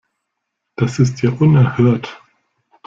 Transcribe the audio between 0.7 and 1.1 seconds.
Das